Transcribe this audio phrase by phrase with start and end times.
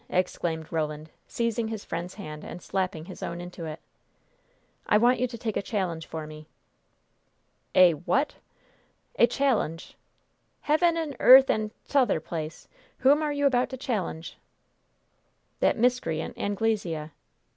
[0.09, 3.79] exclaimed Roland, seizing his friend's hand and slapping his own into it.
[4.87, 6.47] "I want you to take a challenge for me."
[7.75, 8.37] "A what?"
[9.19, 9.95] "A challenge!"
[10.61, 12.67] "Heaven, earth and t'other place!
[12.97, 14.37] Whom are you about to challenge?"
[15.59, 17.11] "That miscreant Anglesea."